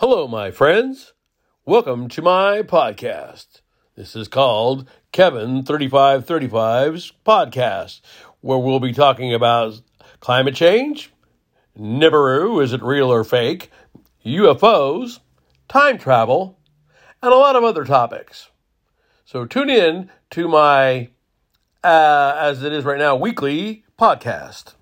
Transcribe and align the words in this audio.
Hello, 0.00 0.28
my 0.28 0.52
friends. 0.52 1.12
Welcome 1.64 2.08
to 2.10 2.22
my 2.22 2.62
podcast. 2.62 3.62
This 3.96 4.14
is 4.14 4.28
called 4.28 4.88
Kevin 5.10 5.64
3535's 5.64 7.12
podcast, 7.26 8.00
where 8.40 8.58
we'll 8.58 8.78
be 8.78 8.92
talking 8.92 9.34
about 9.34 9.82
climate 10.20 10.54
change, 10.54 11.10
Nibiru, 11.76 12.62
is 12.62 12.72
it 12.72 12.80
real 12.80 13.12
or 13.12 13.24
fake, 13.24 13.72
UFOs, 14.24 15.18
time 15.66 15.98
travel, 15.98 16.60
and 17.20 17.32
a 17.32 17.36
lot 17.36 17.56
of 17.56 17.64
other 17.64 17.84
topics. 17.84 18.50
So 19.24 19.46
tune 19.46 19.68
in 19.68 20.10
to 20.30 20.46
my, 20.46 21.08
uh, 21.82 22.36
as 22.38 22.62
it 22.62 22.72
is 22.72 22.84
right 22.84 23.00
now, 23.00 23.16
weekly 23.16 23.82
podcast. 23.98 24.74